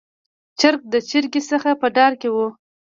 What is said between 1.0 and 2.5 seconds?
چرګې څخه په ډار کې و.